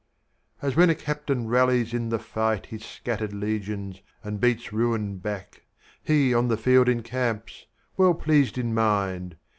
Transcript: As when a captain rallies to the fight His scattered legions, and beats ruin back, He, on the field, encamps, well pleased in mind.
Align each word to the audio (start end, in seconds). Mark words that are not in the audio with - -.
As 0.63 0.75
when 0.75 0.89
a 0.89 0.95
captain 0.95 1.47
rallies 1.47 1.91
to 1.91 2.09
the 2.09 2.17
fight 2.17 2.65
His 2.65 2.83
scattered 2.83 3.33
legions, 3.33 4.01
and 4.23 4.39
beats 4.41 4.73
ruin 4.73 5.17
back, 5.17 5.61
He, 6.03 6.33
on 6.33 6.47
the 6.47 6.57
field, 6.57 6.89
encamps, 6.89 7.67
well 7.97 8.15
pleased 8.15 8.57
in 8.57 8.73
mind. 8.73 9.35